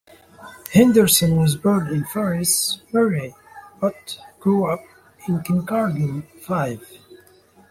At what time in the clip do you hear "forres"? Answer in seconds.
2.05-2.81